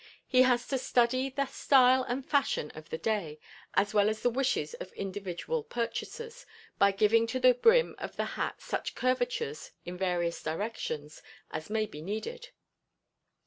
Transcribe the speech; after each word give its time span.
He 0.25 0.41
has 0.41 0.67
to 0.69 0.79
study 0.79 1.29
the 1.29 1.45
style 1.45 2.01
and 2.01 2.25
fashion 2.25 2.71
of 2.73 2.89
the 2.89 2.97
day, 2.97 3.39
as 3.75 3.93
well 3.93 4.09
as 4.09 4.21
the 4.23 4.31
wishes 4.31 4.73
of 4.73 4.91
individual 4.93 5.61
purchasers, 5.63 6.47
by 6.79 6.91
giving 6.91 7.27
to 7.27 7.39
the 7.39 7.53
brim 7.53 7.93
of 7.99 8.15
the 8.15 8.25
hat 8.33 8.63
such 8.63 8.95
curvatures 8.95 9.69
in 9.85 9.99
various 9.99 10.41
directions 10.41 11.21
as 11.51 11.69
may 11.69 11.85
be 11.85 12.01
needed. 12.01 12.49